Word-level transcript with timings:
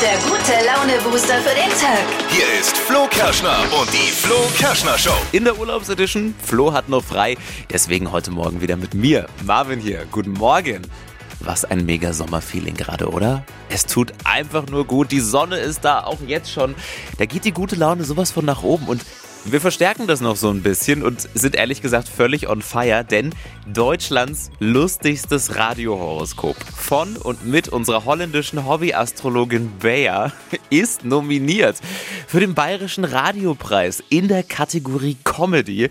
der 0.00 0.16
gute 0.18 0.52
Laune-Booster 0.64 1.40
für 1.40 1.54
den 1.56 1.70
Tag. 1.70 2.04
Hier 2.30 2.44
ist 2.60 2.76
Flo 2.76 3.08
Kerschner 3.10 3.58
und 3.80 3.92
die 3.92 4.12
Flo 4.12 4.36
Kerschner 4.56 4.96
Show. 4.96 5.16
In 5.32 5.42
der 5.42 5.58
Urlaubsedition. 5.58 6.36
Flo 6.40 6.72
hat 6.72 6.88
noch 6.88 7.02
frei. 7.02 7.36
Deswegen 7.72 8.12
heute 8.12 8.30
Morgen 8.30 8.60
wieder 8.60 8.76
mit 8.76 8.94
mir. 8.94 9.26
Marvin 9.44 9.80
hier. 9.80 10.06
Guten 10.12 10.34
Morgen. 10.34 10.82
Was 11.40 11.64
ein 11.64 11.84
mega 11.84 12.12
Sommerfeeling 12.12 12.74
gerade, 12.74 13.08
oder? 13.08 13.44
Es 13.70 13.86
tut 13.86 14.12
einfach 14.22 14.66
nur 14.68 14.86
gut. 14.86 15.10
Die 15.10 15.20
Sonne 15.20 15.56
ist 15.56 15.84
da, 15.84 16.04
auch 16.04 16.20
jetzt 16.24 16.52
schon. 16.52 16.76
Da 17.18 17.26
geht 17.26 17.44
die 17.44 17.52
gute 17.52 17.74
Laune 17.74 18.04
sowas 18.04 18.30
von 18.30 18.44
nach 18.44 18.62
oben. 18.62 18.86
Und 18.86 19.02
wir 19.44 19.60
verstärken 19.60 20.06
das 20.06 20.20
noch 20.20 20.36
so 20.36 20.50
ein 20.50 20.62
bisschen 20.62 21.02
und 21.02 21.28
sind 21.34 21.54
ehrlich 21.54 21.80
gesagt 21.80 22.08
völlig 22.08 22.48
on 22.48 22.62
fire, 22.62 23.04
denn 23.04 23.34
Deutschlands 23.66 24.50
lustigstes 24.58 25.56
Radiohoroskop 25.56 26.56
von 26.76 27.16
und 27.16 27.46
mit 27.46 27.68
unserer 27.68 28.04
holländischen 28.04 28.66
Hobbyastrologin 28.66 29.70
Bea 29.78 30.32
ist 30.70 31.04
nominiert 31.04 31.76
für 32.26 32.40
den 32.40 32.54
Bayerischen 32.54 33.04
Radiopreis 33.04 34.02
in 34.08 34.28
der 34.28 34.42
Kategorie 34.42 35.16
Comedy. 35.24 35.90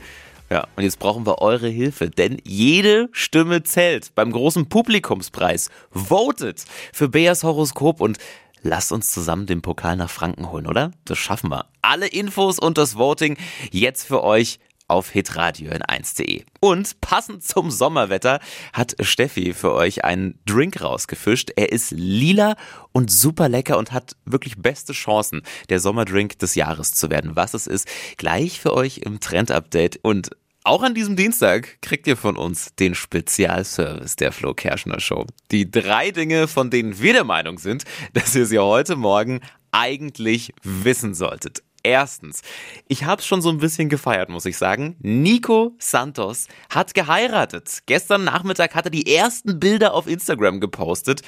Ja, 0.50 0.68
und 0.76 0.84
jetzt 0.84 1.00
brauchen 1.00 1.26
wir 1.26 1.42
eure 1.42 1.68
Hilfe, 1.68 2.10
denn 2.10 2.38
jede 2.46 3.10
Stimme 3.12 3.64
zählt 3.64 4.14
beim 4.16 4.32
großen 4.32 4.70
Publikumspreis. 4.70 5.70
Votet 5.92 6.64
für 6.94 7.10
Beas 7.10 7.44
Horoskop 7.44 8.00
und 8.00 8.18
lasst 8.62 8.92
uns 8.92 9.12
zusammen 9.12 9.46
den 9.46 9.62
Pokal 9.62 9.98
nach 9.98 10.10
Franken 10.10 10.50
holen, 10.52 10.68
oder? 10.68 10.92
Das 11.06 11.18
schaffen 11.18 11.50
wir. 11.50 11.66
Alle 11.90 12.08
Infos 12.08 12.60
und 12.60 12.78
das 12.78 12.98
Voting 12.98 13.38
jetzt 13.72 14.06
für 14.06 14.22
euch 14.22 14.60
auf 14.90 15.10
hitradio 15.10 15.72
in 15.72 15.82
1.de. 15.82 16.44
Und 16.60 17.00
passend 17.00 17.46
zum 17.46 17.72
Sommerwetter 17.72 18.42
hat 18.74 18.98
Steffi 19.00 19.54
für 19.54 19.72
euch 19.72 20.04
einen 20.04 20.38
Drink 20.46 20.82
rausgefischt. 20.82 21.52
Er 21.56 21.72
ist 21.72 21.92
lila 21.92 22.58
und 22.92 23.10
super 23.10 23.48
lecker 23.48 23.78
und 23.78 23.94
hat 23.94 24.18
wirklich 24.26 24.58
beste 24.58 24.92
Chancen, 24.92 25.44
der 25.70 25.80
Sommerdrink 25.80 26.38
des 26.40 26.56
Jahres 26.56 26.94
zu 26.94 27.10
werden. 27.10 27.38
Was 27.38 27.54
es 27.54 27.68
ist, 27.68 27.88
gleich 28.18 28.60
für 28.60 28.74
euch 28.74 28.98
im 28.98 29.22
Trend-Update. 29.22 30.00
Und 30.02 30.32
auch 30.66 30.84
an 30.84 30.94
diesem 30.94 31.16
Dienstag 31.16 31.82
kriegt 31.82 32.06
ihr 32.08 32.18
von 32.18 32.36
uns 32.36 32.76
den 32.76 32.96
Spezialservice 32.96 34.18
der 34.18 34.34
Flo 34.34 34.54
Kerschner 34.54 35.00
Show. 35.00 35.26
Die 35.52 35.72
drei 35.72 36.12
Dinge, 36.12 36.50
von 36.50 36.70
denen 36.70 37.00
wir 37.00 37.14
der 37.14 37.24
Meinung 37.24 37.60
sind, 37.60 37.86
dass 38.12 38.36
ihr 38.36 38.46
sie 38.46 38.60
heute 38.60 38.98
Morgen 38.98 39.40
eigentlich 39.72 40.52
wissen 40.64 41.14
solltet. 41.14 41.64
Erstens, 41.88 42.42
ich 42.90 43.06
habe 43.06 43.22
es 43.22 43.26
schon 43.26 43.42
so 43.42 43.48
ein 43.48 43.60
bisschen 43.60 43.88
gefeiert, 43.88 44.28
muss 44.28 44.46
ich 44.46 44.58
sagen. 44.58 44.98
Nico 45.00 45.74
Santos 45.80 46.50
hat 46.70 46.94
geheiratet. 46.94 47.84
Gestern 47.86 48.26
Nachmittag 48.26 48.76
hat 48.76 48.84
er 48.84 48.92
die 48.92 49.16
ersten 49.16 49.58
Bilder 49.58 49.94
auf 49.94 50.06
Instagram 50.06 50.60
gepostet. 50.60 51.22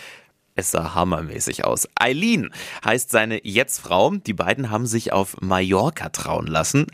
Es 0.56 0.72
sah 0.72 0.96
hammermäßig 0.96 1.64
aus. 1.64 1.88
Eileen 1.96 2.50
heißt 2.84 3.10
seine 3.10 3.40
Jetztfrau. 3.48 4.16
Die 4.16 4.34
beiden 4.34 4.70
haben 4.70 4.86
sich 4.86 5.14
auf 5.14 5.38
Mallorca 5.40 6.10
trauen 6.10 6.48
lassen. 6.48 6.88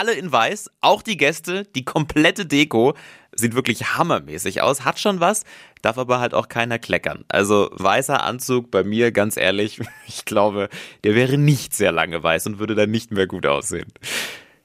Alle 0.00 0.14
in 0.14 0.32
weiß, 0.32 0.70
auch 0.80 1.02
die 1.02 1.18
Gäste, 1.18 1.64
die 1.74 1.84
komplette 1.84 2.46
Deko. 2.46 2.94
Sieht 3.32 3.54
wirklich 3.54 3.98
hammermäßig 3.98 4.62
aus, 4.62 4.82
hat 4.86 4.98
schon 4.98 5.20
was, 5.20 5.44
darf 5.82 5.98
aber 5.98 6.20
halt 6.20 6.32
auch 6.32 6.48
keiner 6.48 6.78
kleckern. 6.78 7.26
Also 7.28 7.68
weißer 7.74 8.22
Anzug 8.22 8.70
bei 8.70 8.82
mir, 8.82 9.12
ganz 9.12 9.36
ehrlich, 9.36 9.78
ich 10.08 10.24
glaube, 10.24 10.70
der 11.04 11.14
wäre 11.14 11.36
nicht 11.36 11.74
sehr 11.74 11.92
lange 11.92 12.22
weiß 12.22 12.46
und 12.46 12.58
würde 12.58 12.74
dann 12.74 12.90
nicht 12.90 13.10
mehr 13.10 13.26
gut 13.26 13.44
aussehen. 13.44 13.92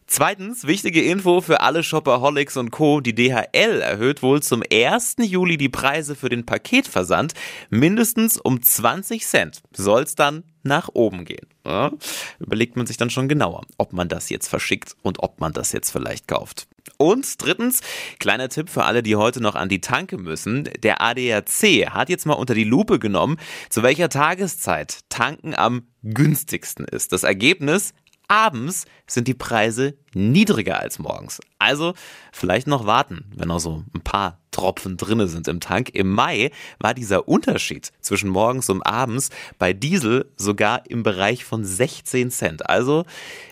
Zweitens, 0.07 0.67
wichtige 0.67 1.03
Info 1.03 1.41
für 1.41 1.61
alle 1.61 1.81
Shopaholics 1.81 2.57
und 2.57 2.69
Co. 2.69 3.01
Die 3.01 3.15
DHL 3.15 3.81
erhöht 3.81 4.21
wohl 4.21 4.41
zum 4.41 4.61
1. 4.71 5.15
Juli 5.19 5.57
die 5.57 5.69
Preise 5.69 6.15
für 6.15 6.29
den 6.29 6.45
Paketversand 6.45 7.33
mindestens 7.71 8.37
um 8.37 8.61
20 8.61 9.25
Cent. 9.25 9.63
Soll's 9.73 10.13
dann 10.13 10.43
nach 10.61 10.89
oben 10.93 11.25
gehen. 11.25 11.47
Ja, 11.65 11.91
überlegt 12.39 12.75
man 12.75 12.85
sich 12.85 12.97
dann 12.97 13.09
schon 13.09 13.27
genauer, 13.27 13.61
ob 13.77 13.93
man 13.93 14.07
das 14.07 14.29
jetzt 14.29 14.47
verschickt 14.47 14.95
und 15.01 15.23
ob 15.23 15.39
man 15.39 15.53
das 15.53 15.71
jetzt 15.71 15.89
vielleicht 15.89 16.27
kauft. 16.27 16.67
Und 16.97 17.41
drittens, 17.43 17.81
kleiner 18.19 18.49
Tipp 18.49 18.69
für 18.69 18.83
alle, 18.83 19.03
die 19.03 19.15
heute 19.15 19.41
noch 19.41 19.55
an 19.55 19.69
die 19.69 19.81
Tanke 19.81 20.17
müssen. 20.17 20.69
Der 20.83 21.01
ADAC 21.01 21.89
hat 21.89 22.09
jetzt 22.09 22.25
mal 22.25 22.33
unter 22.33 22.53
die 22.53 22.63
Lupe 22.63 22.99
genommen, 22.99 23.37
zu 23.69 23.83
welcher 23.83 24.09
Tageszeit 24.09 24.99
Tanken 25.09 25.55
am 25.55 25.87
günstigsten 26.03 26.85
ist. 26.85 27.11
Das 27.11 27.23
Ergebnis, 27.23 27.93
abends 28.27 28.85
sind 29.07 29.27
die 29.27 29.33
Preise 29.33 29.95
niedriger 30.13 30.79
als 30.79 30.99
morgens. 30.99 31.39
Also 31.59 31.93
vielleicht 32.31 32.67
noch 32.67 32.85
warten, 32.85 33.25
wenn 33.35 33.47
noch 33.49 33.59
so 33.59 33.83
ein 33.93 34.01
paar 34.01 34.39
Tropfen 34.51 34.97
drinne 34.97 35.27
sind 35.27 35.47
im 35.47 35.59
Tank. 35.59 35.89
Im 35.93 36.11
Mai 36.11 36.51
war 36.79 36.93
dieser 36.93 37.27
Unterschied 37.27 37.91
zwischen 38.01 38.29
morgens 38.29 38.69
und 38.69 38.81
abends 38.81 39.29
bei 39.59 39.73
Diesel 39.73 40.31
sogar 40.37 40.89
im 40.89 41.03
Bereich 41.03 41.43
von 41.43 41.65
16 41.65 42.31
Cent. 42.31 42.69
Also 42.69 43.05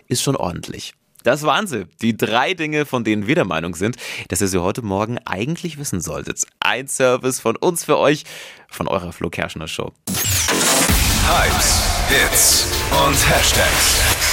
ist 0.07 0.23
schon 0.23 0.35
ordentlich. 0.35 0.93
Das 1.23 1.43
waren 1.43 1.67
sie. 1.67 1.85
Die 2.01 2.15
drei 2.15 2.53
Dinge, 2.53 2.85
von 2.85 3.03
denen 3.03 3.27
wir 3.27 3.35
der 3.35 3.45
Meinung 3.45 3.75
sind, 3.75 3.95
dass 4.27 4.41
ihr 4.41 4.47
sie 4.47 4.61
heute 4.61 4.81
Morgen 4.81 5.17
eigentlich 5.25 5.77
wissen 5.77 6.01
solltet. 6.01 6.45
Ein 6.59 6.87
Service 6.87 7.39
von 7.39 7.55
uns 7.55 7.85
für 7.85 7.97
euch, 7.97 8.23
von 8.69 8.87
eurer 8.87 9.13
Flo 9.13 9.29
Kerschner 9.29 9.67
Show. 9.67 9.93
Hypes, 11.25 11.81
Hits 12.09 12.67
und 12.91 13.29
Hashtags. 13.29 14.32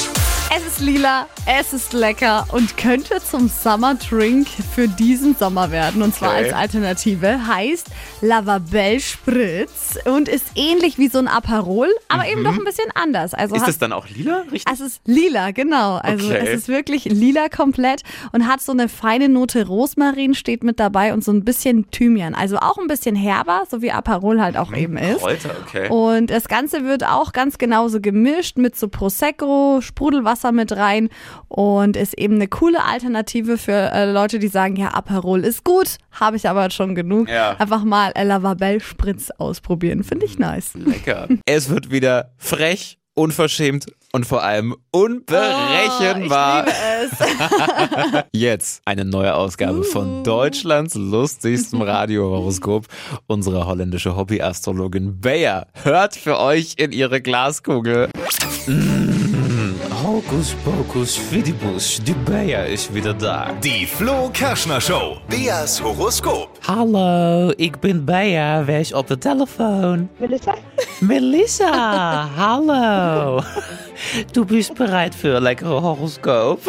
Es 0.53 0.67
ist 0.67 0.79
lila, 0.81 1.27
es 1.45 1.71
ist 1.71 1.93
lecker 1.93 2.45
und 2.51 2.75
könnte 2.75 3.21
zum 3.23 3.47
Summer 3.47 3.95
Drink 3.95 4.49
für 4.75 4.85
diesen 4.89 5.33
Sommer 5.33 5.71
werden. 5.71 6.01
Und 6.01 6.13
zwar 6.13 6.31
Okay. 6.33 6.43
als 6.47 6.53
Alternative. 6.53 7.47
Heißt 7.47 7.87
Lavabelle 8.19 8.99
Spritz 8.99 9.97
und 10.03 10.27
ist 10.27 10.45
ähnlich 10.55 10.97
wie 10.97 11.07
so 11.07 11.19
ein 11.19 11.29
Aperol, 11.29 11.87
aber 12.09 12.27
eben 12.27 12.43
doch 12.43 12.51
ein 12.57 12.65
bisschen 12.65 12.89
anders. 12.95 13.33
Also 13.33 13.55
Ist 13.55 13.65
es 13.69 13.77
dann 13.79 13.93
auch 13.93 14.09
lila? 14.09 14.41
Richtig? 14.51 14.65
es 14.71 14.81
ist 14.81 15.01
lila, 15.05 15.51
genau. 15.51 15.95
Also 15.97 16.25
Okay. 16.27 16.41
es 16.43 16.49
ist 16.49 16.67
wirklich 16.67 17.05
lila 17.05 17.47
komplett 17.47 18.01
und 18.33 18.45
hat 18.45 18.59
so 18.59 18.73
eine 18.73 18.89
feine 18.89 19.29
Note 19.29 19.65
Rosmarin 19.65 20.33
steht 20.33 20.65
mit 20.65 20.81
dabei 20.81 21.13
und 21.13 21.23
so 21.23 21.31
ein 21.31 21.45
bisschen 21.45 21.89
Thymian. 21.91 22.35
Also 22.35 22.57
auch 22.57 22.77
ein 22.77 22.87
bisschen 22.87 23.15
herber, 23.15 23.63
so 23.71 23.81
wie 23.81 23.91
Aperol 23.93 24.41
halt 24.41 24.57
auch 24.57 24.73
eben 24.73 24.97
ist. 24.97 25.19
Kräuter, 25.21 25.51
okay. 25.65 25.87
Und 25.87 26.29
das 26.29 26.49
Ganze 26.49 26.83
wird 26.83 27.05
auch 27.05 27.31
ganz 27.31 27.57
genauso 27.57 28.01
gemischt 28.01 28.57
mit 28.57 28.75
so 28.77 28.89
Prosecco, 28.89 29.79
Sprudelwasser 29.81 30.40
mit 30.51 30.71
rein 30.71 31.09
und 31.47 31.95
ist 31.95 32.17
eben 32.17 32.35
eine 32.35 32.47
coole 32.47 32.83
Alternative 32.83 33.57
für 33.57 33.91
äh, 33.91 34.11
Leute, 34.11 34.39
die 34.39 34.47
sagen, 34.47 34.75
ja, 34.75 34.89
Aperol 34.89 35.45
ist 35.45 35.63
gut, 35.63 35.97
habe 36.11 36.37
ich 36.37 36.49
aber 36.49 36.71
schon 36.71 36.95
genug. 36.95 37.29
Ja. 37.29 37.57
Einfach 37.57 37.83
mal 37.83 38.11
äh, 38.15 38.23
Lavabelle 38.23 38.79
Spritz 38.79 39.29
ausprobieren, 39.37 40.03
finde 40.03 40.25
ich 40.25 40.39
nice. 40.39 40.73
Lecker. 40.73 41.27
Es 41.45 41.69
wird 41.69 41.91
wieder 41.91 42.31
frech, 42.37 42.97
unverschämt 43.13 43.85
und 44.11 44.25
vor 44.25 44.43
allem 44.43 44.75
unberechenbar. 44.91 46.65
Oh, 46.65 46.69
ich 46.69 47.27
liebe 47.27 48.17
es. 48.17 48.23
Jetzt 48.33 48.81
eine 48.85 49.05
neue 49.05 49.33
Ausgabe 49.33 49.83
von 49.83 50.23
Deutschlands 50.23 50.95
lustigstem 50.95 51.81
Radiohoroskop. 51.81 52.87
Unsere 53.27 53.65
holländische 53.65 54.15
Hobbyastrologin 54.15 55.19
Bea 55.21 55.67
hört 55.83 56.15
für 56.15 56.39
euch 56.39 56.75
in 56.77 56.91
ihre 56.91 57.21
Glaskugel. 57.21 58.09
Mm, 58.67 59.20
Hokus 60.11 60.53
pokus 60.65 61.15
fidibus, 61.15 62.01
die 62.03 62.13
Bea 62.13 62.63
ist 62.65 62.93
wieder 62.93 63.13
da. 63.13 63.53
Die 63.63 63.85
Flo 63.85 64.29
Kerschner 64.33 64.81
Show. 64.81 65.17
Beas 65.29 65.79
Horoskop. 65.81 66.49
Hallo, 66.67 67.53
ik 67.55 67.79
ben 67.79 68.03
Bea. 68.05 68.65
Wer 68.65 68.79
is 68.79 68.93
op 68.93 69.07
de 69.07 69.17
telefoon? 69.17 70.09
Melissa? 70.17 70.55
Melissa, 70.99 72.27
hallo. 72.35 73.41
Du 74.33 74.43
bist 74.45 74.73
bereit 74.73 75.15
für 75.15 75.37
ein 75.37 75.43
leckeres 75.43 75.81
Horoskop? 75.81 76.59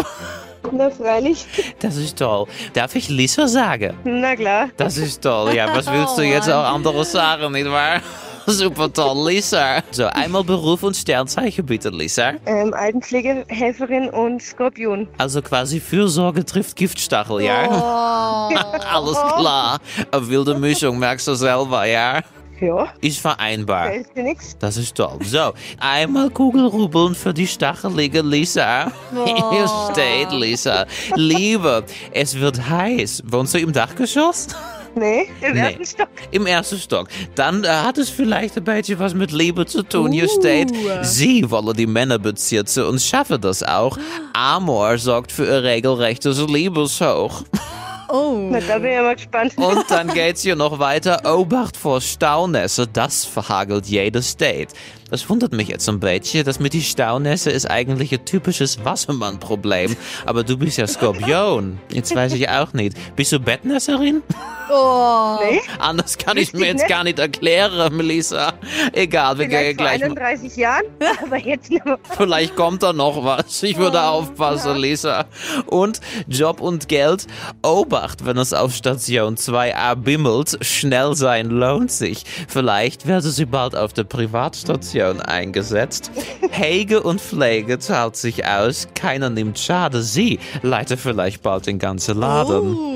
Na, 0.70 0.88
freilich. 0.91 1.44
Das 1.81 1.97
ist 1.97 2.19
toll. 2.19 2.47
Darf 2.75 2.94
ich 2.94 3.08
Lisa 3.08 3.48
sagen? 3.48 3.97
Na 4.04 4.36
klar. 4.36 4.69
Das 4.76 4.97
ist 4.97 5.20
toll. 5.20 5.52
Ja, 5.54 5.66
was 5.75 5.86
willst 5.92 6.16
du 6.16 6.22
jetzt 6.22 6.48
auch 6.48 6.75
anderes 6.75 7.10
sagen, 7.10 7.50
nicht 7.52 7.66
wahr? 7.69 8.00
Super 8.47 8.93
toll, 8.93 9.29
Lisa. 9.31 9.83
So, 9.91 10.06
einmal 10.06 10.44
Beruf 10.44 10.83
und 10.83 10.97
Sternzeichen 10.97 11.65
bitte, 11.67 11.91
Lisa. 11.91 12.33
Ähm, 12.47 12.75
Altenpflegehelferin 12.75 14.09
und 14.11 14.43
Skorpion. 14.43 15.09
Also 15.19 15.43
quasi 15.43 15.81
Fürsorge 15.81 16.44
trifft 16.44 16.77
Giftstachel, 16.77 17.43
ja? 17.43 17.69
Alles 18.93 19.19
klar. 19.37 19.79
Eine 20.11 20.29
wilde 20.29 20.55
Mischung, 20.59 20.99
merkst 20.99 21.29
du 21.29 21.35
selber, 21.35 21.85
ja? 21.85 22.21
Ja, 22.61 22.93
Ist 23.00 23.19
vereinbar. 23.19 23.87
fällt 23.89 24.17
dir 24.17 24.23
nix. 24.23 24.56
Das 24.56 24.77
ist 24.77 24.94
toll. 24.94 25.19
So, 25.25 25.53
einmal 25.81 26.31
Kugelrubbeln 26.31 27.12
für 27.17 27.35
die 27.35 27.49
stachelige 27.49 28.23
Lisa. 28.23 28.93
Hier 29.50 29.67
steht 29.91 30.31
Lisa. 30.31 30.87
Liebe, 31.17 31.83
es 32.12 32.39
wird 32.39 32.69
heiß. 32.71 33.25
Wohnst 33.27 33.55
du 33.55 33.59
im 33.59 33.73
Dachgeschoss? 33.73 34.47
Nee, 34.97 35.29
im 35.41 35.55
Nee. 35.55 35.61
ersten 35.61 35.87
Stock. 35.87 36.09
Im 36.31 36.47
ersten 36.47 36.79
Stock. 36.79 37.09
Dann 37.35 37.65
äh, 37.65 37.69
hat 37.69 37.99
es 37.99 38.11
vielleicht 38.11 38.56
ein 38.59 38.65
bisschen 38.65 38.99
was 38.99 39.15
mit 39.15 39.33
Liebe 39.33 39.65
zu 39.67 39.83
tun. 39.83 40.12
Hier 40.12 40.29
steht, 40.29 40.71
sie 41.03 41.50
wollen 41.50 41.77
die 41.77 41.87
Männer 41.87 42.19
besitzen 42.19 42.85
und 42.85 43.00
schaffen 43.00 43.41
das 43.41 43.62
auch. 43.62 43.99
Amor 44.35 44.99
sorgt 44.99 45.33
für 45.33 45.44
ein 45.44 45.62
regelrechtes 45.65 46.39
Liebeshoch. 46.47 47.43
Oh. 48.12 48.50
Na, 48.50 48.61
da 48.61 48.79
bin 48.79 48.91
ich 48.91 48.99
mal 48.99 49.14
gespannt. 49.14 49.55
Und 49.56 49.91
dann 49.91 50.09
geht's 50.14 50.43
hier 50.43 50.55
noch 50.55 50.79
weiter. 50.79 51.23
Obacht 51.25 51.79
vor 51.79 52.03
Staunässe, 52.03 52.87
das 52.87 53.25
verhagelt 53.25 53.87
jedes 53.87 54.37
Date. 54.37 54.69
Das 55.12 55.29
wundert 55.29 55.53
mich 55.53 55.69
jetzt 55.69 55.87
ein 55.91 56.00
bisschen, 56.00 56.43
dass 56.44 56.59
mit 56.59 56.73
die 56.73 56.81
Staunässe 56.82 57.50
ist 57.50 57.70
eigentlich 57.70 58.12
ein 58.12 58.25
typisches 58.25 58.82
Wassermann-Problem. 58.82 59.94
Aber 60.25 60.43
du 60.43 60.56
bist 60.56 60.79
ja 60.79 60.87
Skorpion. 60.87 61.79
Jetzt 61.91 62.14
weiß 62.14 62.32
ich 62.32 62.49
auch 62.49 62.73
nicht. 62.73 62.97
Bist 63.14 63.31
du 63.32 63.38
Bettnässerin? 63.38 64.23
Oh. 64.70 65.37
Nee? 65.43 65.61
Anders 65.79 66.17
kann 66.17 66.38
ich 66.38 66.55
mir 66.55 66.65
jetzt 66.69 66.88
gar 66.88 67.05
nicht 67.05 67.19
erklären, 67.19 67.94
Melissa. 67.94 68.55
Egal, 68.93 69.37
wir 69.37 69.49
gehen 69.49 69.76
Vielleicht 69.76 69.76
vor 69.76 69.85
gleich 69.85 70.00
mal. 70.00 70.19
31 70.19 70.56
Jahren, 70.56 70.85
aber 71.26 71.37
jetzt 71.37 71.70
nicht 71.70 71.85
mehr. 71.85 71.99
Vielleicht 72.17 72.56
kommt 72.56 72.82
da 72.82 72.94
noch 72.94 73.23
was. 73.23 73.62
Ich 73.65 73.76
würde 73.76 74.03
aufpassen, 74.03 74.76
Lisa. 74.79 75.26
Und 75.67 76.00
Job 76.26 76.62
und 76.62 76.88
Geld. 76.88 77.26
Obacht, 77.62 78.01
wenn 78.25 78.37
es 78.37 78.52
auf 78.52 78.75
Station 78.75 79.37
2a 79.37 79.94
bimmelt. 79.94 80.58
Schnell 80.60 81.14
sein 81.14 81.50
lohnt 81.50 81.90
sich. 81.90 82.25
Vielleicht 82.49 83.06
werden 83.06 83.31
sie 83.31 83.46
bald 83.46 83.76
auf 83.76 83.93
der 83.93 84.04
Privatstation 84.04 85.20
eingesetzt. 85.20 86.10
Hege 86.50 87.02
und 87.02 87.20
Pflege 87.20 87.78
zahlt 87.78 88.16
sich 88.16 88.46
aus. 88.46 88.88
Keiner 88.94 89.31
nimmt 89.31 89.58
Schade. 89.58 90.02
Sie 90.02 90.38
leite 90.62 90.96
vielleicht 90.96 91.43
bald 91.43 91.66
den 91.66 91.78
ganzen 91.78 92.19
Laden. 92.19 92.75
Uh. 92.75 92.93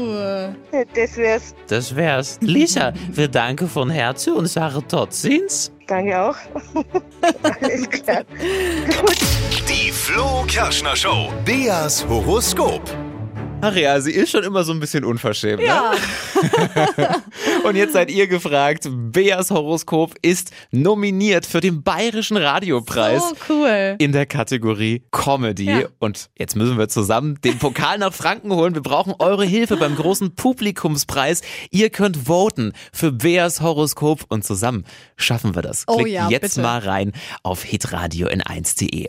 Das 0.94 1.16
wär's. 1.16 1.54
Das 1.68 1.96
wär's. 1.96 2.38
Lisa, 2.40 2.92
wir 3.10 3.28
danken 3.28 3.68
von 3.68 3.90
Herzen 3.90 4.34
und 4.34 4.46
sagen 4.46 4.86
tot 4.88 5.12
ziens. 5.12 5.72
Danke 5.86 6.20
auch. 6.20 6.36
Alles 7.60 7.88
klar. 7.88 8.24
Die 9.68 9.92
Flo 9.92 10.44
Kerschner 10.46 10.96
Show. 10.96 11.32
Beas 11.44 12.06
Horoskop. 12.08 12.82
Ach 13.62 13.74
ja, 13.74 14.00
sie 14.00 14.12
ist 14.12 14.30
schon 14.30 14.44
immer 14.44 14.64
so 14.64 14.72
ein 14.72 14.80
bisschen 14.80 15.04
unverschämt. 15.04 15.62
Ja. 15.62 15.92
Ne? 15.92 17.22
Und 17.64 17.74
jetzt 17.74 17.94
seid 17.94 18.10
ihr 18.10 18.26
gefragt. 18.26 18.88
Beas 18.90 19.50
Horoskop 19.50 20.14
ist 20.20 20.50
nominiert 20.70 21.46
für 21.46 21.60
den 21.60 21.82
Bayerischen 21.82 22.36
Radiopreis. 22.36 23.22
So 23.22 23.34
cool. 23.48 23.96
In 23.98 24.12
der 24.12 24.26
Kategorie 24.26 25.02
Comedy. 25.10 25.64
Ja. 25.64 25.88
Und 25.98 26.28
jetzt 26.38 26.54
müssen 26.54 26.76
wir 26.76 26.88
zusammen 26.88 27.38
den 27.44 27.58
Pokal 27.58 27.98
nach 27.98 28.12
Franken 28.12 28.52
holen. 28.52 28.74
Wir 28.74 28.82
brauchen 28.82 29.14
eure 29.18 29.46
Hilfe 29.46 29.76
beim 29.76 29.96
großen 29.96 30.34
Publikumspreis. 30.34 31.40
Ihr 31.70 31.90
könnt 31.90 32.28
voten 32.28 32.72
für 32.92 33.10
Beas 33.10 33.62
Horoskop 33.62 34.26
und 34.28 34.44
zusammen 34.44 34.84
schaffen 35.16 35.54
wir 35.54 35.62
das. 35.62 35.84
Oh 35.86 35.96
Klickt 35.96 36.10
ja, 36.10 36.28
jetzt 36.28 36.56
bitte. 36.56 36.60
mal 36.60 36.78
rein 36.80 37.12
auf 37.42 37.62
hitradio 37.62 38.28
in 38.28 38.42
1.de. 38.42 39.08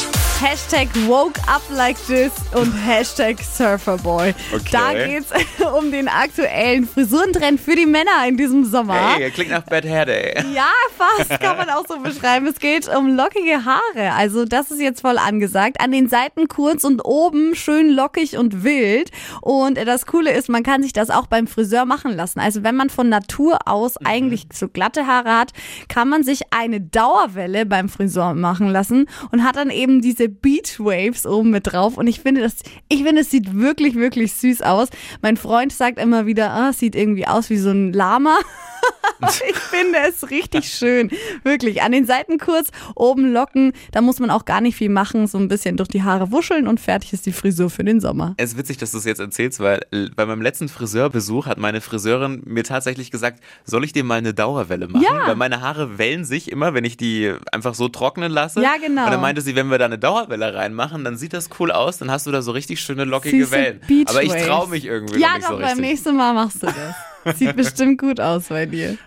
Hashtag 0.41 0.89
woke 1.07 1.39
up 1.47 1.61
like 1.69 1.97
this 2.07 2.31
und 2.55 2.71
Hashtag 2.87 3.39
Surferboy. 3.43 4.33
Okay. 4.51 4.69
Da 4.71 4.93
geht's 4.93 5.29
um 5.77 5.91
den 5.91 6.07
aktuellen 6.07 6.87
Frisurentrend 6.87 7.59
für 7.61 7.75
die 7.75 7.85
Männer 7.85 8.25
in 8.27 8.37
diesem 8.37 8.65
Sommer. 8.65 9.17
Hey, 9.17 9.29
klingt 9.29 9.51
nach 9.51 9.61
Bad 9.61 9.85
Hair 9.85 10.05
Day. 10.07 10.43
Ja, 10.51 10.71
fast 10.97 11.39
kann 11.39 11.57
man 11.57 11.69
auch 11.69 11.85
so 11.87 11.99
beschreiben. 11.99 12.47
Es 12.47 12.59
geht 12.59 12.87
um 12.93 13.15
lockige 13.15 13.65
Haare. 13.65 14.13
Also 14.17 14.45
das 14.45 14.71
ist 14.71 14.81
jetzt 14.81 15.01
voll 15.01 15.19
angesagt. 15.19 15.79
An 15.79 15.91
den 15.91 16.09
Seiten 16.09 16.47
kurz 16.47 16.83
und 16.83 17.01
oben 17.05 17.53
schön 17.53 17.89
lockig 17.89 18.35
und 18.35 18.63
wild. 18.63 19.11
Und 19.41 19.77
das 19.77 20.07
Coole 20.07 20.31
ist, 20.31 20.49
man 20.49 20.63
kann 20.63 20.81
sich 20.81 20.91
das 20.91 21.11
auch 21.11 21.27
beim 21.27 21.45
Friseur 21.45 21.85
machen 21.85 22.13
lassen. 22.15 22.39
Also 22.39 22.63
wenn 22.63 22.75
man 22.75 22.89
von 22.89 23.09
Natur 23.09 23.59
aus 23.67 23.97
eigentlich 24.03 24.47
so 24.51 24.67
glatte 24.67 25.05
Haare 25.05 25.37
hat, 25.37 25.51
kann 25.87 26.09
man 26.09 26.23
sich 26.23 26.41
eine 26.49 26.81
Dauerwelle 26.81 27.67
beim 27.67 27.89
Friseur 27.89 28.33
machen 28.33 28.69
lassen 28.69 29.07
und 29.31 29.43
hat 29.43 29.55
dann 29.55 29.69
eben 29.69 30.01
diese 30.01 30.30
Beach 30.41 30.79
Waves 30.79 31.25
oben 31.25 31.49
mit 31.49 31.71
drauf. 31.71 31.97
Und 31.97 32.07
ich 32.07 32.19
finde, 32.21 32.41
das, 32.41 32.55
ich 32.89 33.03
finde, 33.03 33.21
es 33.21 33.31
sieht 33.31 33.55
wirklich, 33.55 33.95
wirklich 33.95 34.33
süß 34.33 34.61
aus. 34.61 34.89
Mein 35.21 35.37
Freund 35.37 35.73
sagt 35.73 35.99
immer 35.99 36.25
wieder, 36.25 36.51
ah, 36.51 36.69
es 36.69 36.79
sieht 36.79 36.95
irgendwie 36.95 37.27
aus 37.27 37.49
wie 37.49 37.57
so 37.57 37.71
ein 37.71 37.93
Lama. 37.93 38.39
ich 39.49 39.55
finde 39.55 39.99
es 40.07 40.29
richtig 40.29 40.65
schön. 40.67 41.11
Wirklich. 41.43 41.81
An 41.81 41.91
den 41.91 42.05
Seiten 42.05 42.37
kurz, 42.37 42.71
oben 42.95 43.31
locken. 43.31 43.73
Da 43.91 44.01
muss 44.01 44.19
man 44.19 44.29
auch 44.29 44.45
gar 44.45 44.61
nicht 44.61 44.75
viel 44.75 44.89
machen. 44.89 45.27
So 45.27 45.37
ein 45.37 45.47
bisschen 45.47 45.77
durch 45.77 45.89
die 45.89 46.03
Haare 46.03 46.31
wuscheln 46.31 46.67
und 46.67 46.79
fertig 46.79 47.13
ist 47.13 47.25
die 47.25 47.31
Frisur 47.31 47.69
für 47.69 47.83
den 47.83 47.99
Sommer. 47.99 48.33
Es 48.37 48.53
ist 48.53 48.57
witzig, 48.57 48.77
dass 48.77 48.91
du 48.91 48.97
es 48.97 49.05
jetzt 49.05 49.19
erzählst, 49.19 49.59
weil 49.59 49.81
bei 50.15 50.25
meinem 50.25 50.41
letzten 50.41 50.69
Friseurbesuch 50.69 51.45
hat 51.45 51.57
meine 51.57 51.81
Friseurin 51.81 52.41
mir 52.45 52.63
tatsächlich 52.63 53.11
gesagt, 53.11 53.43
soll 53.65 53.83
ich 53.83 53.93
dir 53.93 54.03
mal 54.03 54.17
eine 54.17 54.33
Dauerwelle 54.33 54.87
machen? 54.87 55.03
Ja. 55.03 55.27
Weil 55.27 55.35
meine 55.35 55.61
Haare 55.61 55.97
wellen 55.97 56.25
sich 56.25 56.51
immer, 56.51 56.73
wenn 56.73 56.85
ich 56.85 56.97
die 56.97 57.33
einfach 57.51 57.75
so 57.75 57.87
trocknen 57.89 58.31
lasse. 58.31 58.61
Ja, 58.61 58.75
genau. 58.77 59.05
Und 59.05 59.11
dann 59.11 59.21
meinte 59.21 59.41
sie, 59.41 59.55
wenn 59.55 59.69
wir 59.69 59.77
da 59.77 59.85
eine 59.85 59.99
Dauerwelle 59.99 60.20
reinmachen, 60.29 61.03
dann 61.03 61.17
sieht 61.17 61.33
das 61.33 61.49
cool 61.59 61.71
aus, 61.71 61.97
dann 61.97 62.11
hast 62.11 62.27
du 62.27 62.31
da 62.31 62.41
so 62.41 62.51
richtig 62.51 62.81
schöne 62.81 63.05
lockige 63.05 63.45
Süße 63.45 63.51
Wellen. 63.51 63.81
Beach 63.87 64.07
Aber 64.09 64.23
ich 64.23 64.31
traue 64.31 64.67
mich 64.69 64.85
irgendwie 64.85 65.19
Ja, 65.19 65.29
noch 65.29 65.35
nicht 65.35 65.43
doch, 65.45 65.51
so 65.51 65.57
beim 65.57 65.65
richtig. 65.65 65.81
nächsten 65.85 66.15
Mal 66.17 66.33
machst 66.33 66.63
du 66.63 66.67
das. 66.67 67.37
Sieht 67.37 67.55
bestimmt 67.55 67.99
gut 67.99 68.19
aus 68.19 68.45
bei 68.49 68.65
dir. 68.65 68.97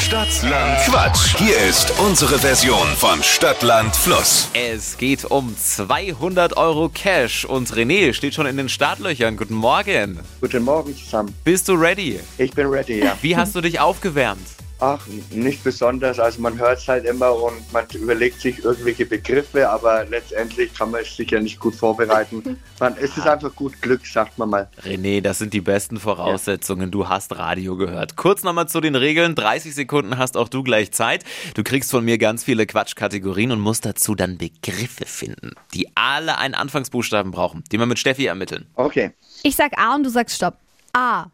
Stadtland 0.00 0.78
Quatsch. 0.86 1.36
Hier 1.38 1.56
ist 1.68 1.92
unsere 2.00 2.38
Version 2.38 2.86
von 2.96 3.22
Stadtland 3.22 3.94
Fluss. 3.94 4.48
Es 4.54 4.96
geht 4.98 5.24
um 5.24 5.54
200 5.56 6.56
Euro 6.56 6.88
Cash 6.88 7.44
und 7.44 7.68
René 7.72 8.12
steht 8.12 8.34
schon 8.34 8.46
in 8.46 8.56
den 8.56 8.68
Startlöchern. 8.68 9.36
Guten 9.36 9.54
Morgen. 9.54 10.18
Guten 10.40 10.64
Morgen 10.64 10.96
zusammen. 10.96 11.32
Bist 11.44 11.68
du 11.68 11.74
ready? 11.74 12.18
Ich 12.38 12.50
bin 12.52 12.66
ready, 12.66 13.04
ja. 13.04 13.16
Wie 13.22 13.36
hast 13.36 13.54
du 13.54 13.60
dich 13.60 13.78
aufgewärmt? 13.78 14.40
Ach, 14.80 15.06
nicht 15.30 15.62
besonders. 15.62 16.18
Also 16.18 16.40
man 16.40 16.58
hört 16.58 16.78
es 16.78 16.88
halt 16.88 17.04
immer 17.04 17.34
und 17.34 17.70
man 17.72 17.84
überlegt 17.92 18.40
sich 18.40 18.64
irgendwelche 18.64 19.04
Begriffe, 19.04 19.68
aber 19.68 20.06
letztendlich 20.06 20.72
kann 20.72 20.90
man 20.90 21.02
es 21.02 21.14
sicher 21.14 21.38
nicht 21.40 21.60
gut 21.60 21.74
vorbereiten. 21.74 22.58
Man, 22.80 22.96
es 22.96 23.14
ist 23.14 23.26
einfach 23.26 23.54
gut 23.54 23.82
Glück, 23.82 24.06
sagt 24.06 24.38
man 24.38 24.48
mal. 24.48 24.70
René, 24.82 25.20
das 25.20 25.36
sind 25.36 25.52
die 25.52 25.60
besten 25.60 25.98
Voraussetzungen. 25.98 26.90
Du 26.90 27.10
hast 27.10 27.36
Radio 27.36 27.76
gehört. 27.76 28.16
Kurz 28.16 28.42
nochmal 28.42 28.68
zu 28.68 28.80
den 28.80 28.94
Regeln. 28.94 29.34
30 29.34 29.74
Sekunden 29.74 30.16
hast 30.16 30.38
auch 30.38 30.48
du 30.48 30.62
gleich 30.62 30.90
Zeit. 30.90 31.24
Du 31.52 31.62
kriegst 31.62 31.90
von 31.90 32.02
mir 32.02 32.16
ganz 32.16 32.42
viele 32.42 32.64
Quatschkategorien 32.64 33.52
und 33.52 33.60
musst 33.60 33.84
dazu 33.84 34.14
dann 34.14 34.38
Begriffe 34.38 35.04
finden, 35.04 35.52
die 35.74 35.88
alle 35.94 36.38
einen 36.38 36.54
Anfangsbuchstaben 36.54 37.32
brauchen, 37.32 37.64
die 37.70 37.76
wir 37.78 37.84
mit 37.84 37.98
Steffi 37.98 38.24
ermitteln. 38.24 38.66
Okay, 38.76 39.10
Ich 39.42 39.56
sag 39.56 39.78
A 39.78 39.94
und 39.94 40.04
du 40.04 40.08
sagst 40.08 40.36
Stopp. 40.36 40.56
A. 40.94 41.26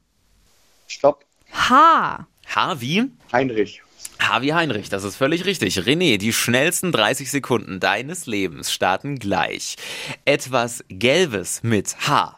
stopp. 0.88 1.24
H. 1.52 2.26
H 2.54 2.80
wie? 2.80 3.10
Heinrich. 3.32 3.82
H 4.18 4.42
wie 4.42 4.54
Heinrich, 4.54 4.88
das 4.88 5.04
ist 5.04 5.16
völlig 5.16 5.44
richtig. 5.44 5.78
René, 5.78 6.16
die 6.18 6.32
schnellsten 6.32 6.92
30 6.92 7.30
Sekunden 7.30 7.80
deines 7.80 8.26
Lebens 8.26 8.72
starten 8.72 9.18
gleich. 9.18 9.76
Etwas 10.24 10.84
Gelbes 10.88 11.62
mit 11.62 12.08
H. 12.08 12.36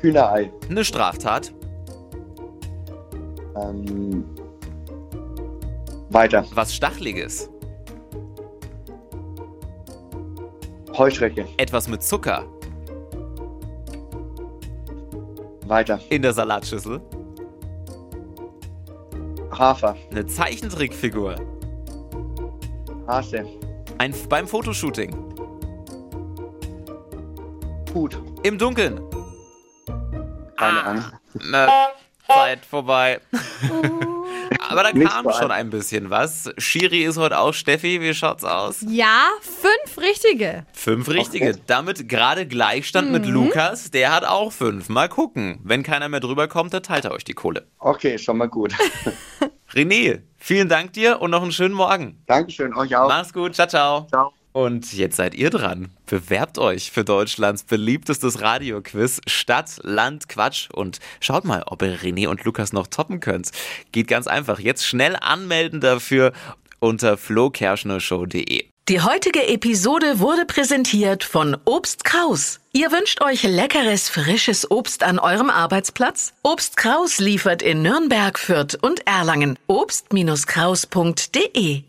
Hühnerei. 0.00 0.52
Eine 0.68 0.84
Straftat. 0.84 1.52
Ähm, 3.56 4.24
weiter. 6.10 6.44
Was 6.54 6.74
Stachliges. 6.74 7.48
Heuschrecke. 10.96 11.46
Etwas 11.56 11.88
mit 11.88 12.02
Zucker. 12.02 12.44
Weiter. 15.66 16.00
In 16.10 16.22
der 16.22 16.32
Salatschüssel. 16.32 17.00
Hafer. 19.58 19.96
Eine 20.10 20.26
Zeichentrickfigur. 20.26 21.36
Hase. 23.06 23.46
Ein, 23.98 24.14
beim 24.28 24.48
Fotoshooting. 24.48 25.14
Hut. 27.94 28.18
Im 28.42 28.58
Dunkeln. 28.58 29.00
Keine 30.56 30.84
Ahnung. 30.84 31.04
Ne, 31.34 31.68
Zeit 32.26 32.64
vorbei. 32.64 33.20
Aber 34.72 34.82
da 34.82 34.92
kam 34.92 35.30
schon 35.32 35.50
ein 35.50 35.70
bisschen 35.70 36.10
was. 36.10 36.50
Shiri 36.58 37.04
ist 37.04 37.16
heute 37.16 37.38
auch 37.38 37.52
Steffi. 37.52 38.00
Wie 38.00 38.14
schaut's 38.14 38.44
aus? 38.44 38.84
Ja, 38.88 39.28
fünf 39.40 39.98
richtige. 39.98 40.66
Fünf 40.72 41.08
richtige. 41.08 41.56
Damit 41.66 42.08
gerade 42.08 42.46
Gleichstand 42.46 43.12
mit 43.12 43.26
Lukas. 43.26 43.90
Der 43.90 44.14
hat 44.14 44.24
auch 44.24 44.52
fünf. 44.52 44.88
Mal 44.88 45.08
gucken. 45.08 45.60
Wenn 45.62 45.82
keiner 45.82 46.08
mehr 46.08 46.20
drüber 46.20 46.48
kommt, 46.48 46.74
dann 46.74 46.82
teilt 46.82 47.04
er 47.04 47.12
euch 47.12 47.24
die 47.24 47.34
Kohle. 47.34 47.66
Okay, 47.78 48.18
schon 48.18 48.38
mal 48.38 48.48
gut. 48.48 48.74
René, 49.72 50.20
vielen 50.36 50.68
Dank 50.68 50.92
dir 50.92 51.20
und 51.20 51.30
noch 51.30 51.42
einen 51.42 51.52
schönen 51.52 51.74
Morgen. 51.74 52.22
Dankeschön, 52.26 52.74
euch 52.74 52.94
auch. 52.96 53.08
Mach's 53.08 53.32
gut. 53.32 53.54
Ciao, 53.54 53.68
ciao. 53.68 54.06
Ciao. 54.08 54.32
Und 54.52 54.92
jetzt 54.92 55.16
seid 55.16 55.34
ihr 55.34 55.50
dran. 55.50 55.88
Bewerbt 56.06 56.58
euch 56.58 56.90
für 56.90 57.04
Deutschlands 57.04 57.62
beliebtestes 57.62 58.42
Radioquiz 58.42 59.20
Stadt, 59.26 59.78
Land, 59.82 60.28
Quatsch 60.28 60.68
und 60.70 60.98
schaut 61.20 61.44
mal, 61.44 61.62
ob 61.66 61.82
ihr 61.82 61.98
René 61.98 62.28
und 62.28 62.44
Lukas 62.44 62.74
noch 62.74 62.86
toppen 62.86 63.20
könnt. 63.20 63.50
Geht 63.92 64.08
ganz 64.08 64.26
einfach. 64.26 64.60
Jetzt 64.60 64.86
schnell 64.86 65.16
anmelden 65.16 65.80
dafür 65.80 66.32
unter 66.80 67.16
flokerschnershow.de. 67.16 68.66
Die 68.88 69.00
heutige 69.00 69.46
Episode 69.46 70.18
wurde 70.18 70.44
präsentiert 70.44 71.22
von 71.22 71.56
Obst 71.64 72.02
Kraus. 72.04 72.58
Ihr 72.72 72.90
wünscht 72.90 73.22
euch 73.22 73.44
leckeres, 73.44 74.08
frisches 74.08 74.68
Obst 74.70 75.04
an 75.04 75.20
eurem 75.20 75.50
Arbeitsplatz? 75.50 76.32
Obst 76.42 76.76
Kraus 76.76 77.20
liefert 77.20 77.62
in 77.62 77.82
Nürnberg, 77.82 78.36
Fürth 78.38 78.76
und 78.82 79.06
Erlangen. 79.06 79.56
Obst-Kraus.de 79.68 81.84